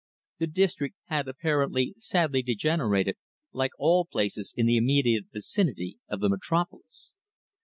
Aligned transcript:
The 0.39 0.47
district 0.47 0.95
had 1.09 1.27
apparently 1.27 1.93
sadly 1.99 2.41
degenerated, 2.41 3.17
like 3.53 3.69
all 3.77 4.03
places 4.03 4.51
in 4.57 4.65
the 4.65 4.75
immediate 4.77 5.25
vicinity 5.31 5.99
of 6.09 6.21
the 6.21 6.29
Metropolis. 6.29 7.13